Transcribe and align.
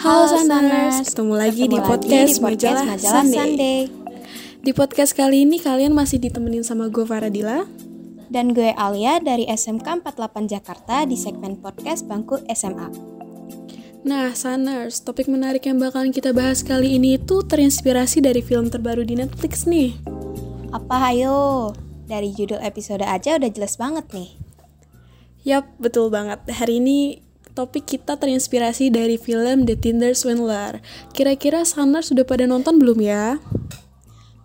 Halo 0.00 0.32
Saners, 0.32 1.12
ketemu 1.12 1.34
lagi 1.36 1.68
Ketemu 1.68 1.76
di 1.76 1.76
lagi 1.76 1.90
podcast 1.92 2.32
di 2.32 2.40
podcast 2.40 2.40
Majalah, 2.40 2.84
Majalah 2.88 3.12
Sunday. 3.12 3.36
Sunday. 3.36 3.80
Di 4.64 4.72
podcast 4.72 5.12
kali 5.12 5.44
ini 5.44 5.60
kalian 5.60 5.92
masih 5.92 6.16
ditemenin 6.16 6.64
sama 6.64 6.88
gue 6.88 7.04
Faradila. 7.04 7.68
Dan 8.32 8.56
gue 8.56 8.72
Alia 8.80 9.20
dari 9.20 9.44
SMK 9.44 10.00
48 10.00 10.56
Jakarta 10.56 11.04
di 11.04 11.20
segmen 11.20 11.60
podcast 11.60 12.08
Bangku 12.08 12.40
SMA. 12.48 12.88
Nah, 14.08 14.32
Saners, 14.32 15.04
topik 15.04 15.28
menarik 15.28 15.68
yang 15.68 15.76
bakalan 15.76 16.16
kita 16.16 16.32
bahas 16.32 16.64
kali 16.64 16.96
ini 16.96 17.20
itu 17.20 17.44
terinspirasi 17.44 18.24
dari 18.24 18.40
film 18.40 18.72
terbaru 18.72 19.04
di 19.04 19.20
Netflix 19.20 19.68
nih. 19.68 20.00
Apa 20.72 21.12
ayo? 21.12 21.76
Dari 22.08 22.32
judul 22.32 22.64
episode 22.64 23.04
aja 23.04 23.36
udah 23.36 23.50
jelas 23.52 23.76
banget 23.76 24.08
nih. 24.16 24.32
Yap, 25.44 25.76
betul 25.76 26.08
banget. 26.08 26.40
Hari 26.48 26.80
ini 26.80 27.28
topik 27.52 27.86
kita 27.96 28.16
terinspirasi 28.16 28.90
dari 28.90 29.18
film 29.18 29.66
The 29.66 29.76
Tinder 29.76 30.14
Swindler. 30.14 30.82
Kira-kira 31.14 31.66
Saners 31.66 32.10
sudah 32.10 32.24
pada 32.24 32.46
nonton 32.46 32.78
belum 32.78 32.98
ya? 33.02 33.38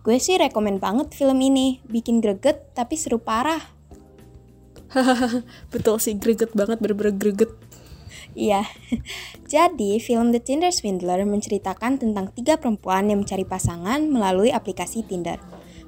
Gue 0.06 0.22
sih 0.22 0.38
rekomen 0.38 0.78
banget 0.78 1.10
film 1.14 1.42
ini. 1.42 1.82
Bikin 1.90 2.22
greget 2.22 2.70
tapi 2.78 2.94
seru 2.94 3.18
parah. 3.18 3.74
Hahaha, 4.94 5.42
betul 5.74 5.98
sih, 5.98 6.14
greget 6.14 6.54
banget, 6.54 6.78
bener-bener 6.78 7.10
greget. 7.10 7.50
Iya. 8.36 8.62
Jadi, 9.52 9.98
film 9.98 10.30
The 10.30 10.38
Tinder 10.38 10.70
Swindler 10.70 11.24
menceritakan 11.26 11.98
tentang 11.98 12.30
tiga 12.36 12.60
perempuan 12.60 13.10
yang 13.10 13.26
mencari 13.26 13.42
pasangan 13.42 14.06
melalui 14.06 14.54
aplikasi 14.54 15.02
Tinder. 15.02 15.42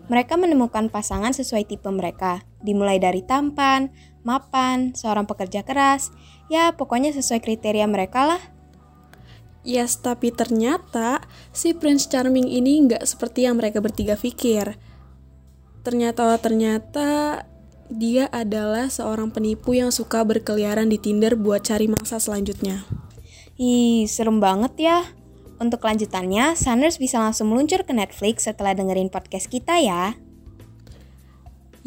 Mereka 0.09 0.41
menemukan 0.41 0.89
pasangan 0.89 1.37
sesuai 1.37 1.69
tipe 1.69 1.87
mereka, 1.93 2.41
dimulai 2.65 2.97
dari 2.97 3.21
tampan, 3.21 3.93
mapan, 4.23 4.95
seorang 4.95 5.27
pekerja 5.27 5.63
keras, 5.67 6.15
ya 6.49 6.75
pokoknya 6.75 7.15
sesuai 7.15 7.43
kriteria 7.43 7.87
mereka 7.87 8.25
lah. 8.25 8.43
Yes, 9.67 10.01
tapi 10.01 10.33
ternyata 10.33 11.21
si 11.53 11.77
Prince 11.77 12.09
Charming 12.09 12.49
ini 12.49 12.89
nggak 12.89 13.05
seperti 13.05 13.45
yang 13.45 13.61
mereka 13.61 13.85
bertiga 13.85 14.17
pikir. 14.17 14.79
Ternyata 15.85 16.39
ternyata 16.41 17.43
dia 17.89 18.29
adalah 18.33 18.93
seorang 18.93 19.33
penipu 19.33 19.73
yang 19.73 19.89
suka 19.93 20.25
berkeliaran 20.25 20.89
di 20.89 21.01
Tinder 21.01 21.37
buat 21.37 21.65
cari 21.65 21.89
mangsa 21.89 22.21
selanjutnya. 22.21 22.85
Ih, 23.59 24.07
serem 24.07 24.39
banget 24.39 24.73
ya. 24.79 24.99
Untuk 25.59 25.83
kelanjutannya, 25.83 26.55
Sanders 26.55 27.03
bisa 27.03 27.19
langsung 27.19 27.51
meluncur 27.51 27.83
ke 27.83 27.91
Netflix 27.91 28.47
setelah 28.47 28.79
dengerin 28.79 29.11
podcast 29.11 29.51
kita 29.51 29.83
ya. 29.83 30.15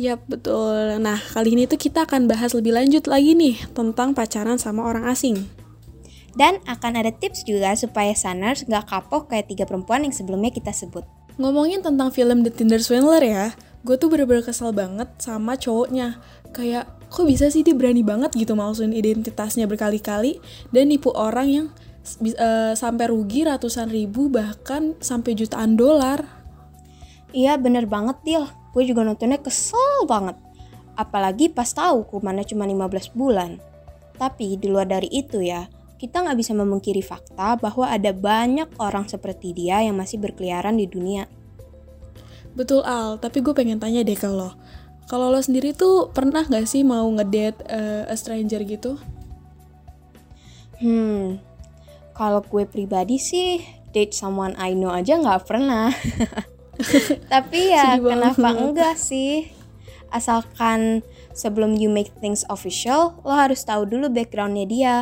Yap, 0.02 0.26
betul. 0.26 0.98
Nah, 0.98 1.22
kali 1.22 1.54
ini 1.54 1.70
tuh 1.70 1.78
kita 1.78 2.10
akan 2.10 2.26
bahas 2.26 2.58
lebih 2.58 2.74
lanjut 2.74 3.06
lagi 3.06 3.38
nih 3.38 3.54
tentang 3.78 4.18
pacaran 4.18 4.58
sama 4.58 4.82
orang 4.82 5.06
asing. 5.06 5.46
Dan 6.34 6.58
akan 6.66 7.06
ada 7.06 7.14
tips 7.14 7.46
juga 7.46 7.78
supaya 7.78 8.18
Sanders 8.18 8.66
gak 8.66 8.90
kapok 8.90 9.30
kayak 9.30 9.54
tiga 9.54 9.70
perempuan 9.70 10.02
yang 10.02 10.10
sebelumnya 10.10 10.50
kita 10.50 10.74
sebut. 10.74 11.06
Ngomongin 11.38 11.86
tentang 11.86 12.10
film 12.10 12.42
The 12.42 12.50
Tinder 12.50 12.82
Swindler 12.82 13.22
ya, 13.22 13.54
gue 13.86 13.94
tuh 13.94 14.10
bener-bener 14.10 14.42
kesel 14.42 14.74
banget 14.74 15.06
sama 15.22 15.54
cowoknya. 15.54 16.18
Kayak, 16.50 16.90
kok 17.14 17.30
bisa 17.30 17.54
sih 17.54 17.62
dia 17.62 17.78
berani 17.78 18.02
banget 18.02 18.34
gitu 18.34 18.58
malsuin 18.58 18.98
identitasnya 18.98 19.70
berkali-kali 19.70 20.42
dan 20.74 20.90
nipu 20.90 21.14
orang 21.14 21.46
yang 21.46 21.66
uh, 22.42 22.74
sampai 22.74 23.06
rugi 23.06 23.46
ratusan 23.46 23.86
ribu 23.94 24.34
bahkan 24.34 24.98
sampai 24.98 25.38
jutaan 25.38 25.78
dolar. 25.78 26.26
Iya 27.38 27.56
bener 27.62 27.86
banget 27.88 28.18
Dil, 28.28 28.44
gue 28.72 28.84
juga 28.88 29.04
nontonnya 29.04 29.40
kesel 29.40 30.08
banget. 30.08 30.40
Apalagi 30.96 31.52
pas 31.52 31.68
tahu 31.72 32.08
hukumannya 32.08 32.48
cuma 32.48 32.68
15 32.68 33.16
bulan. 33.16 33.60
Tapi 34.16 34.60
di 34.60 34.68
luar 34.70 34.88
dari 34.88 35.10
itu 35.12 35.40
ya, 35.42 35.66
kita 36.02 36.26
nggak 36.26 36.38
bisa 36.38 36.58
memungkiri 36.58 37.06
fakta 37.06 37.58
bahwa 37.62 37.86
ada 37.86 38.10
banyak 38.10 38.70
orang 38.82 39.06
seperti 39.06 39.54
dia 39.54 39.86
yang 39.86 39.98
masih 39.98 40.18
berkeliaran 40.18 40.78
di 40.78 40.90
dunia. 40.90 41.30
Betul 42.52 42.84
Al, 42.84 43.22
tapi 43.22 43.40
gue 43.40 43.56
pengen 43.56 43.80
tanya 43.80 44.04
deh 44.04 44.18
ke 44.18 44.28
lo. 44.28 44.58
Kalau 45.08 45.28
lo 45.28 45.40
sendiri 45.44 45.76
tuh 45.76 46.12
pernah 46.12 46.44
gak 46.48 46.68
sih 46.68 46.88
mau 46.88 47.04
ngedate 47.04 47.64
uh, 47.68 48.04
a 48.08 48.16
stranger 48.16 48.64
gitu? 48.64 48.96
Hmm, 50.80 51.38
kalau 52.16 52.42
gue 52.42 52.64
pribadi 52.66 53.22
sih 53.22 53.62
date 53.92 54.16
someone 54.16 54.56
I 54.58 54.74
know 54.74 54.90
aja 54.90 55.20
nggak 55.20 55.46
pernah. 55.46 55.92
Tapi 57.34 57.59
ya 57.74 57.97
kenapa 57.97 58.50
enggak 58.53 58.96
sih? 58.97 59.52
Asalkan 60.12 61.06
sebelum 61.31 61.80
you 61.80 61.88
make 61.88 62.12
things 62.19 62.44
official, 62.52 63.19
lo 63.24 63.34
harus 63.34 63.64
tahu 63.64 63.88
dulu 63.88 64.12
backgroundnya 64.12 64.66
dia. 64.68 64.96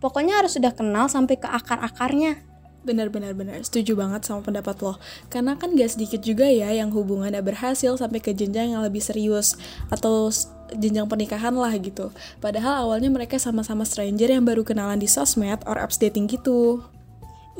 Pokoknya 0.00 0.40
harus 0.40 0.56
sudah 0.56 0.72
kenal 0.72 1.08
sampai 1.08 1.36
ke 1.36 1.48
akar-akarnya. 1.48 2.40
Benar-benar 2.80 3.36
benar, 3.36 3.60
setuju 3.60 3.92
banget 3.92 4.24
sama 4.24 4.40
pendapat 4.40 4.76
lo. 4.80 4.96
Karena 5.28 5.52
kan 5.60 5.76
gak 5.76 5.96
sedikit 5.96 6.24
juga 6.24 6.48
ya 6.48 6.72
yang 6.72 6.88
hubungannya 6.88 7.44
berhasil 7.44 8.00
sampai 8.00 8.24
ke 8.24 8.32
jenjang 8.32 8.72
yang 8.72 8.80
lebih 8.80 9.04
serius 9.04 9.60
atau 9.92 10.32
jenjang 10.72 11.04
pernikahan 11.04 11.52
lah 11.52 11.72
gitu. 11.76 12.08
Padahal 12.40 12.88
awalnya 12.88 13.12
mereka 13.12 13.36
sama-sama 13.36 13.84
stranger 13.84 14.32
yang 14.32 14.48
baru 14.48 14.64
kenalan 14.64 14.96
di 14.96 15.08
sosmed 15.08 15.60
or 15.68 15.76
apps 15.76 16.00
dating 16.00 16.24
gitu. 16.24 16.80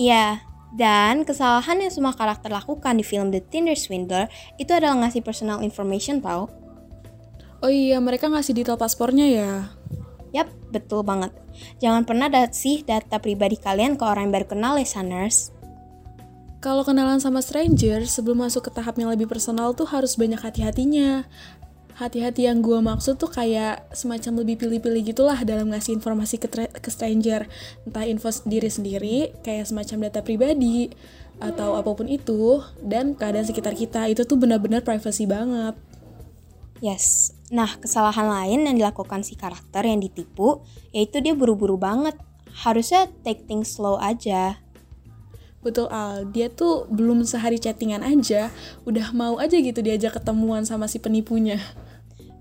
Iya, 0.00 0.40
dan 0.74 1.26
kesalahan 1.26 1.82
yang 1.82 1.90
semua 1.90 2.14
karakter 2.14 2.50
lakukan 2.50 2.94
di 2.94 3.02
film 3.02 3.34
The 3.34 3.42
Tinder 3.42 3.74
Swindler 3.74 4.30
itu 4.54 4.70
adalah 4.70 5.06
ngasih 5.06 5.26
personal 5.26 5.62
information 5.66 6.22
tau. 6.22 6.46
Oh 7.60 7.68
iya, 7.68 8.00
mereka 8.00 8.30
ngasih 8.30 8.56
detail 8.56 8.80
paspornya 8.80 9.26
ya. 9.28 9.52
Yap, 10.30 10.48
betul 10.70 11.02
banget. 11.02 11.34
Jangan 11.82 12.06
pernah 12.06 12.30
kasih 12.30 12.86
data 12.86 13.18
pribadi 13.18 13.58
kalian 13.58 13.98
ke 13.98 14.04
orang 14.06 14.30
yang 14.30 14.34
baru 14.40 14.46
kenal 14.46 14.74
ya, 14.78 14.86
Sanners. 14.86 15.52
Kalau 16.60 16.84
kenalan 16.84 17.20
sama 17.20 17.40
stranger, 17.40 18.04
sebelum 18.04 18.44
masuk 18.44 18.68
ke 18.68 18.70
tahap 18.76 19.00
yang 19.00 19.08
lebih 19.08 19.24
personal 19.24 19.72
tuh 19.72 19.88
harus 19.88 20.16
banyak 20.20 20.36
hati-hatinya. 20.36 21.24
Hati-hati 22.00 22.48
yang 22.48 22.64
gue 22.64 22.80
maksud 22.80 23.20
tuh 23.20 23.28
kayak 23.28 23.92
semacam 23.92 24.40
lebih 24.40 24.56
pilih-pilih 24.56 25.12
gitulah 25.12 25.36
dalam 25.44 25.68
ngasih 25.68 26.00
informasi 26.00 26.40
ke, 26.40 26.48
ke 26.80 26.88
stranger. 26.88 27.44
Entah 27.84 28.08
info 28.08 28.32
diri 28.48 28.72
sendiri, 28.72 29.36
kayak 29.44 29.68
semacam 29.68 30.08
data 30.08 30.24
pribadi, 30.24 30.88
atau 31.44 31.76
apa 31.76 31.92
pun 31.92 32.08
itu, 32.08 32.64
dan 32.80 33.12
keadaan 33.12 33.44
sekitar 33.44 33.76
kita, 33.76 34.08
itu 34.08 34.24
tuh 34.24 34.40
benar-benar 34.40 34.80
privacy 34.80 35.28
banget. 35.28 35.76
Yes. 36.80 37.36
Nah, 37.52 37.68
kesalahan 37.76 38.32
lain 38.32 38.64
yang 38.64 38.80
dilakukan 38.80 39.20
si 39.20 39.36
karakter 39.36 39.84
yang 39.84 40.00
ditipu, 40.00 40.64
yaitu 40.96 41.20
dia 41.20 41.36
buru-buru 41.36 41.76
banget. 41.76 42.16
Harusnya 42.64 43.12
take 43.20 43.44
things 43.44 43.76
slow 43.76 44.00
aja. 44.00 44.56
Betul 45.60 45.92
Al, 45.92 46.32
dia 46.32 46.48
tuh 46.48 46.88
belum 46.88 47.28
sehari 47.28 47.60
chattingan 47.60 48.00
aja, 48.00 48.48
udah 48.88 49.12
mau 49.12 49.36
aja 49.36 49.60
gitu 49.60 49.84
diajak 49.84 50.16
ketemuan 50.16 50.64
sama 50.64 50.88
si 50.88 50.96
penipunya. 50.96 51.60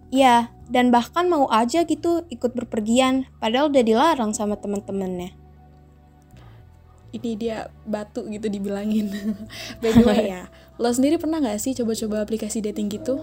Iya, 0.09 0.49
dan 0.69 0.89
bahkan 0.89 1.29
mau 1.29 1.45
aja 1.53 1.85
gitu 1.85 2.25
ikut 2.33 2.57
berpergian, 2.57 3.29
padahal 3.37 3.69
udah 3.69 3.83
dilarang 3.85 4.31
sama 4.33 4.57
temen-temennya. 4.57 5.37
ini 7.09 7.33
dia 7.33 7.73
batu 7.89 8.21
gitu 8.29 8.45
dibilangin. 8.53 9.09
By 9.81 9.97
the 9.97 10.05
way 10.05 10.29
ya, 10.29 10.45
lo 10.81 10.93
sendiri 10.93 11.17
pernah 11.17 11.41
nggak 11.41 11.57
sih 11.57 11.73
coba-coba 11.73 12.21
aplikasi 12.21 12.61
dating 12.61 12.89
gitu? 12.93 13.17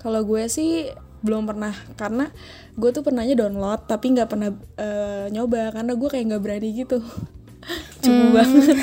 Kalau 0.00 0.20
gue 0.24 0.44
sih 0.52 0.92
belum 1.20 1.44
pernah 1.44 1.76
karena 2.00 2.32
gue 2.80 2.90
tuh 2.92 3.04
pernahnya 3.04 3.36
download 3.36 3.84
tapi 3.84 4.16
nggak 4.16 4.28
pernah 4.32 4.48
eh, 4.80 5.28
nyoba 5.28 5.76
karena 5.76 5.92
gue 5.92 6.08
kayak 6.08 6.24
nggak 6.32 6.42
berani 6.44 6.68
gitu. 6.76 6.98
Cukup 8.04 8.28
banget. 8.36 8.76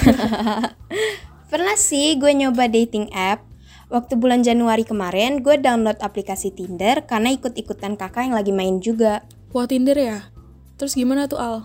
Pernah 1.49 1.77
sih 1.77 2.17
gue 2.17 2.31
nyoba 2.33 2.69
dating 2.69 3.09
app. 3.13 3.46
Waktu 3.87 4.19
bulan 4.19 4.43
Januari 4.43 4.83
kemarin, 4.83 5.39
gue 5.39 5.55
download 5.63 6.03
aplikasi 6.03 6.51
Tinder 6.51 7.07
karena 7.07 7.31
ikut-ikutan 7.31 7.95
kakak 7.95 8.27
yang 8.27 8.35
lagi 8.35 8.51
main 8.51 8.83
juga. 8.83 9.23
Wah 9.55 9.63
Tinder 9.63 9.95
ya? 9.95 10.27
Terus 10.75 10.91
gimana 10.91 11.31
tuh 11.31 11.39
Al? 11.39 11.63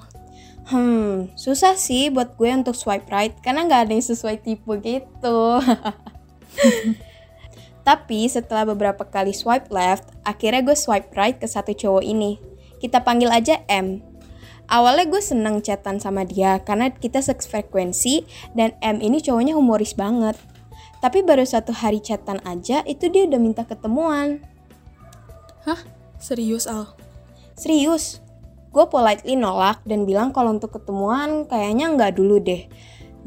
Hmm, 0.71 1.35
susah 1.35 1.75
sih 1.75 2.15
buat 2.15 2.39
gue 2.39 2.47
untuk 2.55 2.79
swipe 2.79 3.11
right 3.11 3.35
karena 3.43 3.67
nggak 3.67 3.91
ada 3.91 3.93
yang 3.99 4.07
sesuai 4.07 4.39
tipe 4.39 4.71
gitu. 4.79 5.59
Tapi 7.87 8.31
setelah 8.31 8.71
beberapa 8.71 9.03
kali 9.03 9.35
swipe 9.35 9.67
left, 9.75 10.15
akhirnya 10.23 10.63
gue 10.63 10.79
swipe 10.79 11.11
right 11.19 11.35
ke 11.35 11.51
satu 11.51 11.75
cowok 11.75 12.07
ini. 12.07 12.39
Kita 12.79 13.03
panggil 13.03 13.35
aja 13.35 13.67
M. 13.67 13.99
Awalnya 14.71 15.11
gue 15.11 15.19
seneng 15.19 15.59
chatan 15.59 15.99
sama 15.99 16.23
dia 16.23 16.63
karena 16.63 16.95
kita 16.95 17.19
sefrekuensi 17.19 18.23
dan 18.55 18.79
M 18.79 19.03
ini 19.03 19.19
cowoknya 19.19 19.59
humoris 19.59 19.99
banget. 19.99 20.39
Tapi 21.03 21.27
baru 21.27 21.43
satu 21.43 21.75
hari 21.75 21.99
chatan 21.99 22.39
aja 22.47 22.87
itu 22.87 23.11
dia 23.11 23.27
udah 23.27 23.41
minta 23.43 23.67
ketemuan. 23.67 24.39
Hah? 25.67 25.83
Serius 26.23 26.71
Al? 26.71 26.95
Serius, 27.59 28.23
gue 28.71 28.87
politely 28.87 29.35
nolak 29.35 29.83
dan 29.83 30.07
bilang 30.07 30.31
kalau 30.31 30.55
untuk 30.55 30.79
ketemuan 30.79 31.43
kayaknya 31.51 31.91
nggak 31.91 32.15
dulu 32.15 32.39
deh. 32.39 32.71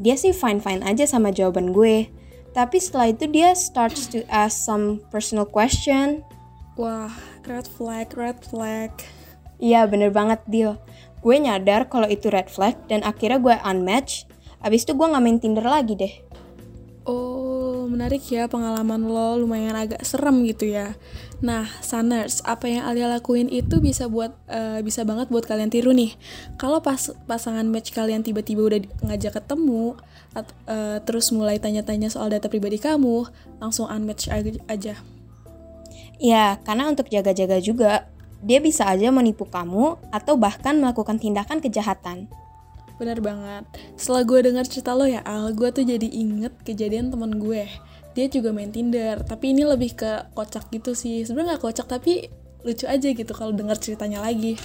Dia 0.00 0.16
sih 0.16 0.32
fine-fine 0.32 0.80
aja 0.88 1.04
sama 1.04 1.28
jawaban 1.28 1.76
gue. 1.76 2.08
Tapi 2.56 2.80
setelah 2.80 3.12
itu 3.12 3.28
dia 3.28 3.52
starts 3.52 4.08
to 4.08 4.24
ask 4.32 4.56
some 4.56 5.04
personal 5.12 5.44
question. 5.44 6.24
Wah, 6.80 7.12
red 7.44 7.68
flag, 7.68 8.16
red 8.16 8.40
flag. 8.40 8.88
Iya 9.60 9.84
bener 9.84 10.08
banget 10.12 10.40
Dil. 10.48 10.80
Gue 11.20 11.36
nyadar 11.36 11.92
kalau 11.92 12.08
itu 12.08 12.32
red 12.32 12.48
flag 12.48 12.76
dan 12.88 13.04
akhirnya 13.04 13.36
gue 13.36 13.54
unmatch. 13.60 14.24
Abis 14.64 14.88
itu 14.88 14.96
gue 14.96 15.04
gak 15.04 15.20
main 15.20 15.36
Tinder 15.36 15.64
lagi 15.68 16.00
deh. 16.00 16.14
Oh, 17.04 17.35
menarik 17.86 18.22
ya 18.28 18.50
pengalaman 18.50 19.06
lo 19.06 19.40
lumayan 19.40 19.74
agak 19.74 20.02
serem 20.02 20.42
gitu 20.44 20.68
ya. 20.68 20.94
Nah, 21.40 21.68
Sunners, 21.84 22.40
apa 22.48 22.64
yang 22.66 22.88
Alia 22.88 23.06
lakuin 23.12 23.52
itu 23.52 23.78
bisa 23.78 24.08
buat 24.08 24.32
uh, 24.48 24.80
bisa 24.80 25.04
banget 25.04 25.28
buat 25.28 25.44
kalian 25.44 25.68
tiru 25.68 25.92
nih. 25.92 26.16
Kalau 26.56 26.80
pas 26.80 27.12
pasangan 27.28 27.64
match 27.68 27.92
kalian 27.92 28.24
tiba-tiba 28.24 28.64
udah 28.64 28.80
ngajak 29.04 29.36
ketemu, 29.42 29.96
at, 30.32 30.48
uh, 30.68 30.98
terus 31.04 31.32
mulai 31.32 31.60
tanya-tanya 31.60 32.08
soal 32.08 32.32
data 32.32 32.48
pribadi 32.48 32.80
kamu, 32.80 33.28
langsung 33.60 33.88
unmatch 33.88 34.32
aja. 34.68 34.94
Ya, 36.16 36.46
karena 36.64 36.88
untuk 36.88 37.12
jaga-jaga 37.12 37.60
juga, 37.60 38.08
dia 38.40 38.60
bisa 38.60 38.88
aja 38.88 39.12
menipu 39.12 39.44
kamu 39.44 40.00
atau 40.08 40.40
bahkan 40.40 40.76
melakukan 40.80 41.20
tindakan 41.20 41.60
kejahatan. 41.60 42.28
Bener 42.96 43.20
banget. 43.20 43.64
Setelah 43.96 44.22
gue 44.24 44.38
dengar 44.40 44.64
cerita 44.64 44.96
lo 44.96 45.04
ya 45.04 45.20
Al, 45.24 45.52
gue 45.52 45.68
tuh 45.72 45.84
jadi 45.84 46.08
inget 46.08 46.52
kejadian 46.64 47.12
teman 47.12 47.36
gue. 47.36 47.68
Dia 48.16 48.26
juga 48.32 48.52
main 48.52 48.72
Tinder, 48.72 49.20
tapi 49.20 49.52
ini 49.52 49.68
lebih 49.68 49.92
ke 49.92 50.32
kocak 50.32 50.72
gitu 50.72 50.96
sih. 50.96 51.20
Sebenarnya 51.28 51.56
nggak 51.56 51.64
kocak 51.68 51.86
tapi 51.86 52.32
lucu 52.64 52.88
aja 52.88 53.08
gitu 53.12 53.32
kalau 53.36 53.52
dengar 53.52 53.76
ceritanya 53.76 54.24
lagi. 54.24 54.56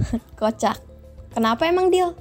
kocak. 0.40 0.80
Kenapa 1.32 1.68
emang 1.68 1.92
deal? 1.92 2.16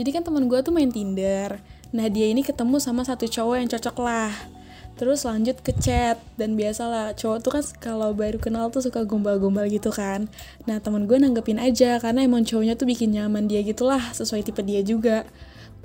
Jadi 0.00 0.08
kan 0.14 0.24
teman 0.24 0.48
gue 0.48 0.58
tuh 0.64 0.72
main 0.72 0.88
Tinder. 0.88 1.60
Nah 1.92 2.06
dia 2.08 2.28
ini 2.32 2.40
ketemu 2.40 2.80
sama 2.80 3.04
satu 3.04 3.28
cowok 3.28 3.56
yang 3.60 3.68
cocok 3.68 3.96
lah 4.00 4.57
terus 4.98 5.22
lanjut 5.22 5.62
ke 5.62 5.70
chat 5.78 6.18
dan 6.34 6.58
biasalah 6.58 7.14
cowok 7.14 7.38
tuh 7.40 7.52
kan 7.54 7.64
kalau 7.78 8.10
baru 8.12 8.42
kenal 8.42 8.68
tuh 8.74 8.82
suka 8.82 9.06
gombal-gombal 9.06 9.70
gitu 9.70 9.94
kan. 9.94 10.26
Nah 10.66 10.82
teman 10.82 11.06
gue 11.06 11.16
nanggepin 11.16 11.62
aja 11.62 12.02
karena 12.02 12.26
emang 12.26 12.42
cowoknya 12.42 12.74
tuh 12.74 12.90
bikin 12.90 13.14
nyaman 13.14 13.46
dia 13.46 13.62
gitulah 13.62 14.02
sesuai 14.12 14.42
tipe 14.42 14.60
dia 14.66 14.82
juga. 14.82 15.22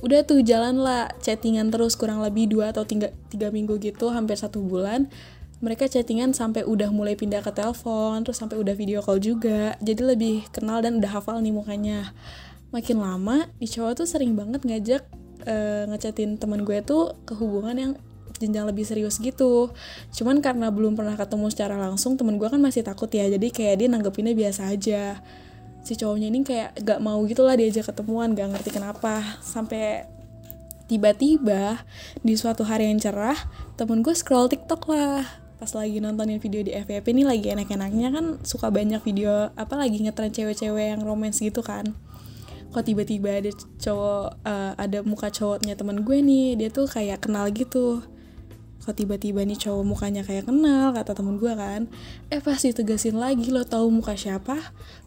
Udah 0.02 0.26
tuh 0.26 0.42
jalan 0.42 0.82
lah 0.82 1.14
chattingan 1.22 1.70
terus 1.70 1.96
kurang 1.96 2.20
lebih 2.20 2.52
dua 2.52 2.76
atau 2.76 2.84
tiga, 2.84 3.14
tiga 3.32 3.54
minggu 3.54 3.80
gitu 3.80 4.12
hampir 4.12 4.36
satu 4.36 4.60
bulan 4.60 5.08
mereka 5.64 5.88
chattingan 5.88 6.36
sampai 6.36 6.68
udah 6.68 6.92
mulai 6.92 7.16
pindah 7.16 7.40
ke 7.40 7.56
telepon 7.56 8.20
terus 8.28 8.36
sampai 8.36 8.60
udah 8.60 8.76
video 8.76 9.00
call 9.00 9.24
juga. 9.24 9.80
Jadi 9.80 10.02
lebih 10.04 10.36
kenal 10.52 10.84
dan 10.84 11.00
udah 11.00 11.24
hafal 11.24 11.40
nih 11.40 11.56
mukanya. 11.56 12.12
Makin 12.76 13.00
lama 13.00 13.48
di 13.56 13.72
cowok 13.72 14.04
tuh 14.04 14.08
sering 14.10 14.36
banget 14.36 14.68
ngajak 14.68 15.08
uh, 15.48 15.88
ngechatin 15.88 16.36
teman 16.36 16.68
gue 16.68 16.84
tuh 16.84 17.16
ke 17.24 17.32
hubungan 17.40 17.76
yang 17.80 17.94
jenjang 18.44 18.68
lebih 18.68 18.84
serius 18.84 19.18
gitu. 19.24 19.72
Cuman 20.12 20.44
karena 20.44 20.68
belum 20.68 21.00
pernah 21.00 21.16
ketemu 21.16 21.48
secara 21.48 21.80
langsung 21.80 22.20
temen 22.20 22.36
gue 22.36 22.52
kan 22.52 22.60
masih 22.60 22.84
takut 22.84 23.08
ya. 23.08 23.26
Jadi 23.32 23.48
kayak 23.50 23.76
dia 23.80 23.88
nanggepinnya 23.88 24.36
biasa 24.36 24.68
aja. 24.68 25.24
Si 25.84 25.96
cowoknya 25.96 26.28
ini 26.28 26.44
kayak 26.44 26.84
gak 26.84 27.00
mau 27.00 27.24
gitu 27.24 27.44
lah 27.48 27.56
diajak 27.56 27.88
ketemuan 27.88 28.36
gak 28.36 28.52
ngerti 28.52 28.70
kenapa. 28.76 29.40
Sampai 29.40 30.08
tiba-tiba 30.92 31.82
di 32.22 32.36
suatu 32.36 32.68
hari 32.68 32.92
yang 32.92 33.00
cerah 33.00 33.36
temen 33.80 34.04
gue 34.04 34.14
scroll 34.14 34.52
tiktok 34.52 34.92
lah. 34.92 35.24
Pas 35.58 35.72
lagi 35.80 36.04
nontonin 36.04 36.44
video 36.44 36.60
di 36.60 36.76
FVP 36.76 37.16
ini 37.16 37.24
lagi 37.24 37.48
enak-enaknya 37.48 38.12
kan 38.12 38.26
suka 38.44 38.68
banyak 38.68 39.00
video 39.00 39.48
apa 39.56 39.80
lagi 39.80 40.04
ngetren 40.04 40.30
cewek-cewek 40.30 40.92
yang 40.92 41.02
romance 41.08 41.40
gitu 41.40 41.64
kan. 41.64 41.96
Kok 42.74 42.84
tiba-tiba 42.84 43.40
ada 43.40 43.52
cowok 43.80 44.26
uh, 44.44 44.74
ada 44.76 45.00
muka 45.06 45.30
cowoknya 45.30 45.78
temen 45.78 46.04
gue 46.04 46.20
nih 46.20 46.58
dia 46.60 46.70
tuh 46.74 46.90
kayak 46.90 47.24
kenal 47.24 47.48
gitu 47.54 48.04
kok 48.84 49.00
tiba-tiba 49.00 49.48
nih 49.48 49.56
cowok 49.56 49.84
mukanya 49.88 50.28
kayak 50.28 50.52
kenal 50.52 50.92
kata 50.92 51.16
temen 51.16 51.40
gue 51.40 51.56
kan. 51.56 51.88
Eh 52.28 52.44
pas 52.44 52.60
ditegasin 52.60 53.16
lagi 53.16 53.48
lo 53.48 53.64
tahu 53.64 53.88
muka 53.88 54.20
siapa? 54.20 54.60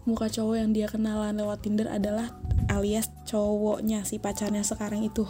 Muka 0.08 0.32
cowok 0.32 0.56
yang 0.56 0.72
dia 0.72 0.88
kenalan 0.88 1.36
lewat 1.36 1.60
Tinder 1.60 1.92
adalah 1.92 2.32
alias 2.72 3.12
cowoknya 3.28 4.08
si 4.08 4.16
pacarnya 4.16 4.64
sekarang 4.64 5.04
itu. 5.04 5.28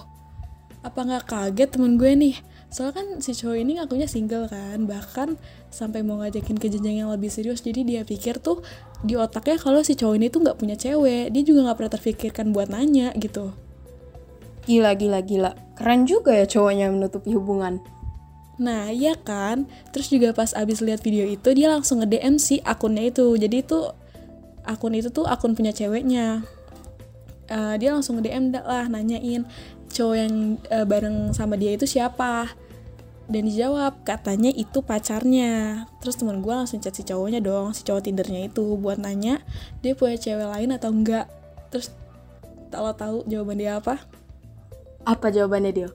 Apa 0.86 1.02
nggak 1.02 1.26
kaget 1.26 1.74
temen 1.74 1.98
gue 1.98 2.14
nih? 2.14 2.38
Soalnya 2.70 2.94
kan 3.02 3.06
si 3.18 3.34
cowok 3.34 3.58
ini 3.58 3.82
ngakunya 3.82 4.06
single 4.06 4.46
kan 4.46 4.86
bahkan 4.86 5.34
sampai 5.74 6.06
mau 6.06 6.22
ngajakin 6.22 6.54
ke 6.54 6.70
jenjang 6.70 7.02
yang 7.02 7.10
lebih 7.10 7.34
serius. 7.34 7.66
Jadi 7.66 7.82
dia 7.82 8.06
pikir 8.06 8.38
tuh 8.38 8.62
di 9.02 9.18
otaknya 9.18 9.58
kalau 9.58 9.82
si 9.82 9.98
cowok 9.98 10.14
ini 10.22 10.30
tuh 10.30 10.46
nggak 10.46 10.54
punya 10.54 10.78
cewek. 10.78 11.34
Dia 11.34 11.42
juga 11.42 11.66
nggak 11.66 11.76
pernah 11.82 11.92
terfikirkan 11.98 12.54
buat 12.54 12.70
nanya 12.70 13.10
gitu. 13.18 13.50
Gila 14.70 14.94
gila 14.94 15.18
gila. 15.26 15.50
Keren 15.74 16.06
juga 16.06 16.30
ya 16.30 16.46
cowoknya 16.46 16.94
menutupi 16.94 17.34
hubungan 17.34 17.82
Nah, 18.56 18.88
iya 18.88 19.16
kan? 19.20 19.68
Terus 19.92 20.08
juga 20.08 20.32
pas 20.32 20.56
abis 20.56 20.80
lihat 20.80 21.04
video 21.04 21.28
itu 21.28 21.52
dia 21.52 21.68
langsung 21.68 22.00
nge-DM 22.00 22.40
si 22.40 22.64
akunnya 22.64 23.12
itu. 23.12 23.36
Jadi 23.36 23.60
itu 23.60 23.92
akun 24.64 24.96
itu 24.96 25.12
tuh 25.12 25.28
akun 25.28 25.52
punya 25.52 25.76
ceweknya. 25.76 26.42
Uh, 27.46 27.78
dia 27.78 27.94
langsung 27.94 28.18
nge-DM 28.18 28.50
lah 28.64 28.90
nanyain 28.90 29.46
cowok 29.92 30.16
yang 30.18 30.34
uh, 30.72 30.82
bareng 30.88 31.36
sama 31.36 31.60
dia 31.60 31.76
itu 31.76 31.84
siapa. 31.84 32.48
Dan 33.26 33.50
dijawab 33.50 34.06
katanya 34.06 34.54
itu 34.54 34.80
pacarnya. 34.80 35.84
Terus 35.98 36.16
teman 36.16 36.40
gue 36.40 36.54
langsung 36.54 36.78
chat 36.78 36.94
si 36.94 37.02
cowoknya 37.02 37.42
dong, 37.42 37.74
si 37.74 37.82
cowok 37.82 38.06
Tindernya 38.06 38.48
itu 38.48 38.78
buat 38.78 39.02
nanya 39.02 39.42
dia 39.82 39.98
punya 39.98 40.16
cewek 40.16 40.46
lain 40.46 40.70
atau 40.72 40.94
enggak. 40.94 41.26
Terus 41.74 41.92
kalau 42.70 42.94
tahu 42.94 43.16
jawaban 43.26 43.58
dia 43.58 43.82
apa? 43.82 43.98
Apa 45.02 45.30
jawabannya 45.34 45.72
dia? 45.74 45.90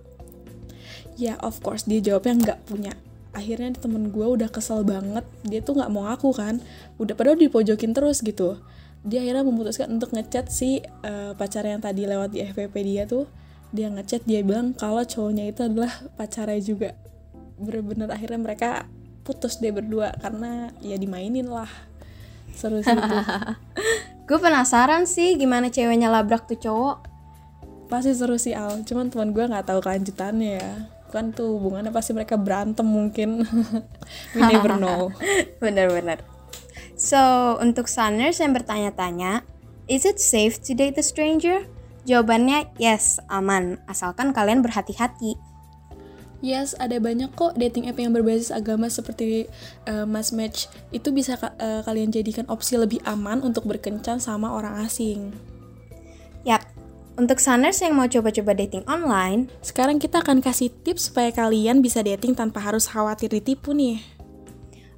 Ya 1.19 1.35
of 1.41 1.59
course 1.59 1.87
dia 1.87 1.99
jawabnya 1.99 2.33
nggak 2.37 2.59
punya. 2.67 2.93
Akhirnya 3.31 3.71
temen 3.75 4.11
gue 4.11 4.27
udah 4.27 4.51
kesel 4.51 4.83
banget. 4.83 5.23
Dia 5.47 5.63
tuh 5.63 5.79
nggak 5.79 5.91
mau 5.91 6.03
ngaku 6.07 6.35
kan. 6.35 6.59
Udah 6.99 7.15
padahal 7.15 7.39
dipojokin 7.39 7.95
terus 7.95 8.19
gitu. 8.19 8.59
Dia 9.07 9.23
akhirnya 9.23 9.47
memutuskan 9.47 9.87
untuk 9.87 10.11
ngechat 10.13 10.51
si 10.51 10.83
uh, 11.07 11.33
pacar 11.33 11.63
yang 11.65 11.79
tadi 11.79 12.05
lewat 12.05 12.35
di 12.35 12.43
FVP 12.43 12.75
dia 12.83 13.03
tuh. 13.07 13.25
Dia 13.71 13.87
ngechat 13.87 14.27
dia 14.27 14.43
bilang 14.43 14.75
kalau 14.75 15.01
cowoknya 15.01 15.47
itu 15.47 15.63
adalah 15.63 15.91
pacarnya 16.19 16.59
juga. 16.59 16.91
Bener-bener 17.55 18.11
akhirnya 18.11 18.39
mereka 18.39 18.69
putus 19.23 19.63
deh 19.63 19.71
berdua 19.71 20.11
karena 20.19 20.75
ya 20.83 20.99
dimainin 20.99 21.47
lah. 21.47 21.71
Seru 22.51 22.83
sih 22.83 22.91
itu. 22.91 23.17
Gue 24.27 24.39
penasaran 24.43 25.07
sih 25.07 25.39
gimana 25.39 25.71
ceweknya 25.71 26.11
labrak 26.11 26.51
tuh 26.51 26.59
cowok. 26.59 26.97
Pasti 27.87 28.11
seru 28.11 28.35
sih 28.35 28.55
Al. 28.55 28.83
Cuman 28.83 29.11
teman 29.11 29.35
gue 29.35 29.43
nggak 29.43 29.67
tahu 29.67 29.83
kelanjutannya 29.83 30.51
ya 30.59 30.71
kan 31.11 31.35
tuh 31.35 31.59
hubungannya 31.59 31.91
pasti 31.91 32.15
mereka 32.15 32.39
berantem 32.39 32.87
mungkin. 32.87 33.43
We 34.35 34.41
never 34.41 34.79
know. 34.79 35.11
Bener-bener 35.63 36.23
so 37.01 37.17
untuk 37.57 37.89
Sunners 37.89 38.37
yang 38.37 38.53
bertanya-tanya 38.53 39.41
is 39.89 40.05
it 40.05 40.21
safe 40.21 40.61
to 40.61 40.77
date 40.77 40.95
a 41.01 41.03
stranger? 41.03 41.65
Jawabannya 42.05 42.69
yes 42.77 43.17
aman. 43.29 43.81
Asalkan 43.89 44.31
kalian 44.33 44.61
berhati-hati. 44.61 45.37
Yes, 46.41 46.73
ada 46.81 46.97
banyak 46.97 47.37
kok 47.37 47.53
dating 47.53 47.85
app 47.85 48.01
yang 48.01 48.17
berbasis 48.17 48.49
agama 48.49 48.89
seperti 48.89 49.45
uh, 49.85 50.09
Mas 50.09 50.33
Match. 50.33 50.65
Itu 50.89 51.13
bisa 51.13 51.37
uh, 51.37 51.85
kalian 51.85 52.09
jadikan 52.09 52.49
opsi 52.49 52.81
lebih 52.81 52.97
aman 53.05 53.45
untuk 53.45 53.69
berkencan 53.69 54.17
sama 54.17 54.49
orang 54.49 54.81
asing. 54.81 55.37
Yap, 56.41 56.65
untuk 57.19 57.37
Sunners 57.43 57.79
yang 57.83 57.97
mau 57.97 58.07
coba-coba 58.07 58.55
dating 58.55 58.87
online, 58.87 59.51
sekarang 59.59 59.99
kita 59.99 60.23
akan 60.23 60.39
kasih 60.39 60.71
tips 60.71 61.11
supaya 61.11 61.33
kalian 61.35 61.83
bisa 61.83 61.99
dating 61.99 62.37
tanpa 62.37 62.63
harus 62.63 62.87
khawatir 62.87 63.27
ditipu 63.27 63.75
nih. 63.75 63.99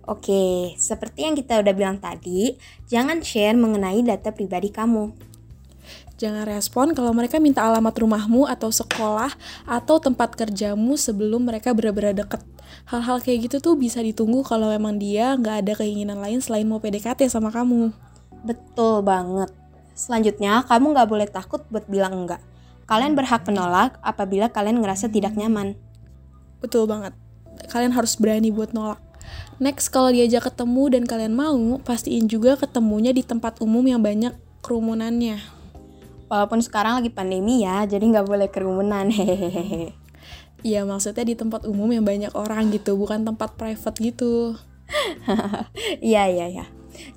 Oke, 0.03 0.75
seperti 0.75 1.23
yang 1.23 1.35
kita 1.39 1.63
udah 1.63 1.73
bilang 1.73 1.97
tadi, 1.97 2.59
jangan 2.91 3.23
share 3.23 3.55
mengenai 3.55 4.03
data 4.03 4.35
pribadi 4.35 4.67
kamu. 4.67 5.15
Jangan 6.19 6.43
respon 6.45 6.91
kalau 6.91 7.15
mereka 7.15 7.39
minta 7.39 7.65
alamat 7.65 7.95
rumahmu 7.95 8.45
atau 8.47 8.69
sekolah 8.69 9.31
atau 9.65 9.99
tempat 9.99 10.35
kerjamu 10.35 10.99
sebelum 10.99 11.47
mereka 11.47 11.71
benar-benar 11.71 12.15
deket. 12.15 12.43
Hal-hal 12.87 13.23
kayak 13.23 13.49
gitu 13.49 13.57
tuh 13.63 13.75
bisa 13.79 14.03
ditunggu 14.03 14.43
kalau 14.43 14.69
memang 14.71 14.99
dia 14.99 15.35
nggak 15.39 15.55
ada 15.65 15.73
keinginan 15.79 16.19
lain 16.19 16.39
selain 16.43 16.67
mau 16.67 16.83
PDKT 16.83 17.27
sama 17.31 17.49
kamu. 17.49 17.95
Betul 18.43 19.07
banget. 19.07 19.62
Selanjutnya, 19.93 20.65
kamu 20.65 20.97
nggak 20.97 21.09
boleh 21.09 21.27
takut 21.29 21.61
buat 21.69 21.85
bilang 21.85 22.25
enggak. 22.25 22.41
Kalian 22.89 23.13
berhak 23.13 23.45
menolak 23.47 23.95
apabila 24.01 24.49
kalian 24.49 24.81
ngerasa 24.81 25.07
tidak 25.07 25.37
nyaman. 25.37 25.77
Betul 26.59 26.89
banget. 26.89 27.13
Kalian 27.69 27.93
harus 27.93 28.17
berani 28.17 28.49
buat 28.49 28.73
nolak. 28.73 28.99
Next, 29.61 29.93
kalau 29.93 30.11
diajak 30.11 30.51
ketemu 30.51 30.97
dan 30.99 31.03
kalian 31.07 31.33
mau, 31.37 31.79
pastiin 31.79 32.27
juga 32.27 32.59
ketemunya 32.59 33.15
di 33.15 33.23
tempat 33.23 33.61
umum 33.63 33.85
yang 33.85 34.01
banyak 34.01 34.35
kerumunannya. 34.65 35.39
Walaupun 36.27 36.59
sekarang 36.65 36.99
lagi 36.99 37.13
pandemi 37.13 37.61
ya, 37.61 37.85
jadi 37.85 38.01
nggak 38.01 38.25
boleh 38.25 38.47
kerumunan. 38.49 39.07
Hehehe. 39.13 39.93
Iya, 40.63 40.87
maksudnya 40.87 41.27
di 41.27 41.35
tempat 41.35 41.67
umum 41.67 41.91
yang 41.91 42.07
banyak 42.07 42.31
orang 42.33 42.71
gitu, 42.71 42.95
bukan 42.95 43.27
tempat 43.27 43.53
private 43.59 43.97
gitu. 43.99 44.33
Iya, 46.03 46.29
iya, 46.29 46.45
iya. 46.51 46.65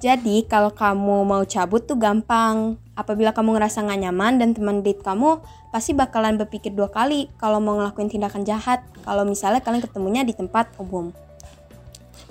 Jadi 0.00 0.44
kalau 0.46 0.72
kamu 0.72 1.24
mau 1.24 1.42
cabut 1.44 1.84
tuh 1.84 1.96
gampang. 1.98 2.76
Apabila 2.96 3.36
kamu 3.36 3.60
ngerasa 3.60 3.84
gak 3.84 4.00
nyaman 4.08 4.40
dan 4.40 4.56
teman 4.56 4.80
date 4.80 5.04
kamu 5.04 5.44
pasti 5.68 5.92
bakalan 5.92 6.40
berpikir 6.40 6.72
dua 6.72 6.88
kali 6.88 7.28
kalau 7.36 7.60
mau 7.60 7.76
ngelakuin 7.76 8.08
tindakan 8.08 8.42
jahat. 8.48 8.80
Kalau 9.04 9.28
misalnya 9.28 9.60
kalian 9.60 9.84
ketemunya 9.84 10.22
di 10.24 10.32
tempat 10.32 10.72
umum. 10.80 11.12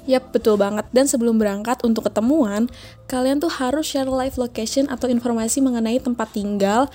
Yap, 0.06 0.30
betul 0.30 0.58
banget. 0.62 0.86
Dan 0.94 1.10
sebelum 1.10 1.42
berangkat 1.42 1.82
untuk 1.82 2.06
ketemuan, 2.06 2.70
kalian 3.10 3.42
tuh 3.42 3.50
harus 3.50 3.90
share 3.90 4.10
live 4.10 4.38
location 4.38 4.86
atau 4.86 5.10
informasi 5.10 5.66
mengenai 5.66 5.98
tempat 5.98 6.30
tinggal 6.30 6.94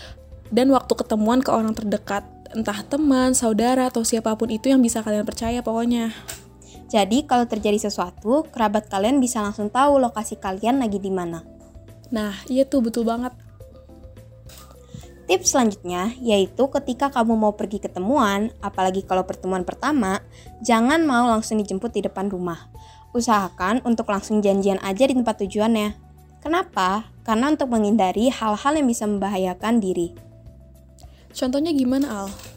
dan 0.55 0.71
waktu 0.71 0.95
ketemuan 0.95 1.43
ke 1.43 1.51
orang 1.51 1.75
terdekat. 1.75 2.23
Entah 2.51 2.83
teman, 2.87 3.35
saudara, 3.35 3.91
atau 3.91 4.03
siapa 4.03 4.35
pun 4.35 4.51
itu 4.51 4.71
yang 4.71 4.83
bisa 4.83 5.03
kalian 5.03 5.27
percaya 5.27 5.63
pokoknya. 5.63 6.15
Jadi 6.91 7.23
kalau 7.23 7.47
terjadi 7.47 7.79
sesuatu, 7.79 8.43
kerabat 8.51 8.91
kalian 8.91 9.23
bisa 9.23 9.39
langsung 9.39 9.71
tahu 9.71 10.03
lokasi 10.03 10.43
kalian 10.43 10.83
lagi 10.83 10.99
di 10.99 11.15
mana. 11.15 11.47
Nah, 12.11 12.35
iya 12.51 12.67
tuh 12.67 12.83
betul 12.83 13.07
banget. 13.07 13.31
Tips 15.31 15.55
selanjutnya 15.55 16.11
yaitu 16.19 16.67
ketika 16.67 17.07
kamu 17.15 17.39
mau 17.39 17.55
pergi 17.55 17.79
ketemuan, 17.79 18.51
apalagi 18.59 19.07
kalau 19.07 19.23
pertemuan 19.23 19.63
pertama, 19.63 20.19
jangan 20.67 21.07
mau 21.07 21.31
langsung 21.31 21.63
dijemput 21.63 21.95
di 21.95 22.03
depan 22.03 22.27
rumah. 22.27 22.67
Usahakan 23.15 23.87
untuk 23.87 24.11
langsung 24.11 24.43
janjian 24.43 24.83
aja 24.83 25.07
di 25.07 25.15
tempat 25.15 25.39
tujuannya. 25.47 25.95
Kenapa? 26.43 27.07
Karena 27.23 27.55
untuk 27.55 27.71
menghindari 27.71 28.27
hal-hal 28.35 28.75
yang 28.75 28.91
bisa 28.91 29.07
membahayakan 29.07 29.79
diri. 29.79 30.11
Contohnya 31.31 31.71
gimana, 31.71 32.27
Al? 32.27 32.50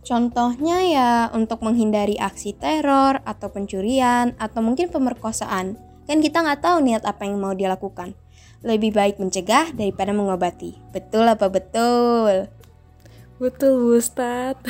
Contohnya 0.00 0.78
ya 0.86 1.10
untuk 1.36 1.60
menghindari 1.60 2.16
aksi 2.16 2.56
teror 2.56 3.20
atau 3.22 3.52
pencurian 3.52 4.32
atau 4.40 4.64
mungkin 4.64 4.88
pemerkosaan. 4.88 5.76
Kan 6.08 6.18
kita 6.24 6.40
nggak 6.42 6.64
tahu 6.64 6.82
niat 6.82 7.04
apa 7.04 7.28
yang 7.28 7.38
mau 7.38 7.52
dia 7.52 7.68
lakukan. 7.68 8.16
Lebih 8.64 8.92
baik 8.96 9.16
mencegah 9.20 9.72
daripada 9.72 10.12
mengobati. 10.12 10.76
Betul 10.92 11.28
apa 11.28 11.48
betul? 11.48 12.48
Betul, 13.40 13.96
Ustad. 13.96 14.60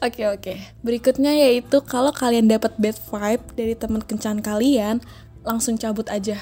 Oke 0.00 0.24
oke. 0.28 0.56
Berikutnya 0.80 1.36
yaitu 1.36 1.84
kalau 1.84 2.10
kalian 2.10 2.48
dapat 2.48 2.74
bad 2.80 2.96
vibe 2.96 3.44
dari 3.54 3.74
teman 3.76 4.02
kencan 4.02 4.40
kalian, 4.40 5.04
langsung 5.44 5.76
cabut 5.76 6.08
aja. 6.08 6.40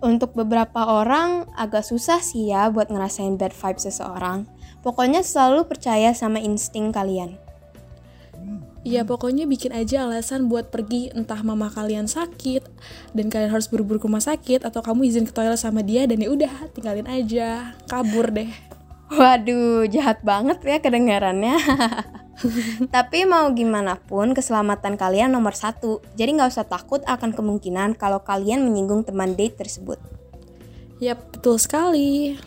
Untuk 0.00 0.36
beberapa 0.36 0.84
orang 0.84 1.48
agak 1.56 1.84
susah 1.84 2.20
sih 2.20 2.52
ya 2.52 2.68
buat 2.68 2.92
ngerasain 2.92 3.40
bad 3.40 3.52
vibe 3.56 3.80
seseorang. 3.80 4.44
Pokoknya 4.86 5.26
selalu 5.26 5.66
percaya 5.66 6.14
sama 6.14 6.38
insting 6.38 6.94
kalian. 6.94 7.34
Ya 8.86 9.02
pokoknya 9.02 9.50
bikin 9.50 9.74
aja 9.74 10.06
alasan 10.06 10.46
buat 10.46 10.70
pergi 10.70 11.10
entah 11.10 11.42
mama 11.42 11.66
kalian 11.74 12.06
sakit 12.06 12.62
dan 13.10 13.26
kalian 13.26 13.50
harus 13.50 13.66
buru-buru 13.66 13.98
ke 13.98 14.06
rumah 14.06 14.22
sakit 14.22 14.62
atau 14.62 14.78
kamu 14.86 15.10
izin 15.10 15.26
ke 15.26 15.34
toilet 15.34 15.58
sama 15.58 15.82
dia 15.82 16.06
dan 16.06 16.22
ya 16.22 16.30
udah 16.30 16.70
tinggalin 16.70 17.10
aja 17.10 17.74
kabur 17.90 18.30
deh. 18.30 18.46
Waduh, 19.10 19.90
jahat 19.90 20.22
banget 20.22 20.62
ya 20.62 20.78
kedengarannya. 20.78 21.58
Tapi 22.94 23.26
mau 23.26 23.50
gimana 23.50 23.98
pun 23.98 24.38
keselamatan 24.38 24.94
kalian 24.94 25.34
nomor 25.34 25.58
satu. 25.58 25.98
Jadi 26.14 26.38
nggak 26.38 26.54
usah 26.54 26.70
takut 26.70 27.02
akan 27.10 27.34
kemungkinan 27.34 27.98
kalau 27.98 28.22
kalian 28.22 28.62
menyinggung 28.62 29.02
teman 29.02 29.34
date 29.34 29.58
tersebut. 29.58 29.98
Yap, 31.02 31.34
betul 31.34 31.58
sekali. 31.58 32.38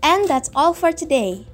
And 0.00 0.24
that's 0.28 0.48
all 0.56 0.72
for 0.72 0.90
today. 0.92 1.44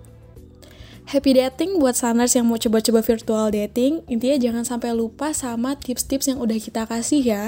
Happy 1.07 1.39
dating 1.39 1.79
buat 1.79 1.95
saners 1.95 2.35
yang 2.35 2.51
mau 2.51 2.59
coba-coba 2.59 2.99
virtual 2.99 3.47
dating. 3.55 4.03
Intinya 4.11 4.39
jangan 4.43 4.65
sampai 4.67 4.91
lupa 4.91 5.31
sama 5.31 5.79
tips-tips 5.79 6.27
yang 6.27 6.43
udah 6.43 6.59
kita 6.59 6.83
kasih 6.83 7.23
ya. 7.23 7.45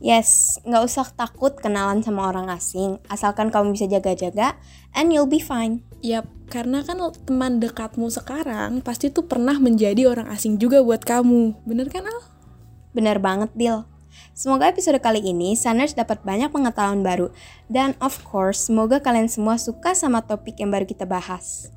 Yes, 0.00 0.56
nggak 0.64 0.82
usah 0.88 1.12
takut 1.12 1.52
kenalan 1.60 2.00
sama 2.00 2.32
orang 2.32 2.48
asing, 2.48 2.96
asalkan 3.12 3.52
kamu 3.52 3.76
bisa 3.76 3.84
jaga-jaga, 3.84 4.56
and 4.96 5.12
you'll 5.12 5.28
be 5.28 5.36
fine. 5.36 5.84
Yap, 6.00 6.24
karena 6.48 6.80
kan 6.80 6.96
teman 7.28 7.60
dekatmu 7.60 8.08
sekarang 8.08 8.80
pasti 8.80 9.12
tuh 9.12 9.28
pernah 9.28 9.60
menjadi 9.60 10.08
orang 10.08 10.32
asing 10.32 10.56
juga 10.56 10.80
buat 10.80 11.04
kamu. 11.04 11.68
Bener 11.68 11.92
kan, 11.92 12.08
Al? 12.08 12.20
Bener 12.96 13.20
banget, 13.20 13.52
Dil. 13.52 13.84
Semoga 14.40 14.72
episode 14.72 14.96
kali 15.04 15.20
ini 15.20 15.52
Saners 15.52 15.92
dapat 15.92 16.24
banyak 16.24 16.48
pengetahuan 16.48 17.04
baru. 17.04 17.28
Dan 17.68 17.92
of 18.00 18.24
course, 18.24 18.72
semoga 18.72 18.96
kalian 18.96 19.28
semua 19.28 19.60
suka 19.60 19.92
sama 19.92 20.24
topik 20.24 20.56
yang 20.56 20.72
baru 20.72 20.88
kita 20.88 21.04
bahas. 21.04 21.68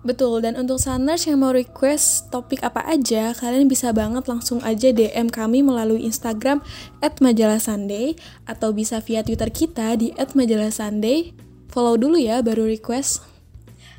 Betul, 0.00 0.40
dan 0.40 0.56
untuk 0.56 0.80
Saners 0.80 1.28
yang 1.28 1.44
mau 1.44 1.52
request 1.52 2.32
topik 2.32 2.64
apa 2.64 2.80
aja, 2.88 3.36
kalian 3.36 3.68
bisa 3.68 3.92
banget 3.92 4.24
langsung 4.24 4.64
aja 4.64 4.88
DM 4.88 5.28
kami 5.28 5.60
melalui 5.60 6.08
Instagram 6.08 6.64
at 7.04 7.20
majalah 7.20 7.60
Sunday 7.60 8.16
atau 8.48 8.72
bisa 8.72 9.04
via 9.04 9.20
Twitter 9.20 9.52
kita 9.52 9.92
di 10.00 10.16
at 10.16 10.32
majalah 10.32 10.72
Sunday. 10.72 11.36
Follow 11.68 12.00
dulu 12.00 12.16
ya 12.16 12.40
baru 12.40 12.72
request. 12.72 13.20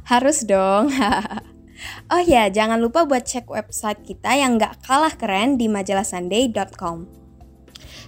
Harus 0.10 0.42
dong. 0.50 0.90
oh 2.14 2.22
ya, 2.26 2.50
jangan 2.50 2.82
lupa 2.82 3.06
buat 3.06 3.30
cek 3.30 3.54
website 3.54 4.02
kita 4.02 4.34
yang 4.34 4.58
gak 4.58 4.82
kalah 4.82 5.14
keren 5.14 5.62
di 5.62 5.70
majalahsunday.com. 5.70 7.23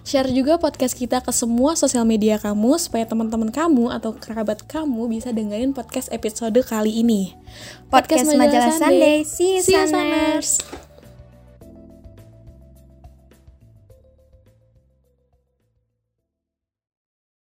Share 0.06 0.30
juga 0.30 0.62
podcast 0.62 0.94
kita 0.94 1.18
ke 1.18 1.34
semua 1.34 1.74
sosial 1.74 2.06
media 2.06 2.38
kamu 2.38 2.78
supaya 2.78 3.10
teman-teman 3.10 3.50
kamu 3.50 3.90
atau 3.90 4.14
kerabat 4.14 4.62
kamu 4.70 5.10
bisa 5.10 5.34
dengerin 5.34 5.74
podcast 5.74 6.14
episode 6.14 6.62
kali 6.62 7.02
ini. 7.02 7.34
Podcast, 7.90 8.30
podcast 8.30 8.38
Majalah 8.38 8.74
Sunday. 8.78 8.78
Sunday. 8.78 9.18
See 9.26 9.50
you, 9.58 9.62
See 9.66 9.74
you 9.74 9.90
Sunners. 9.90 10.85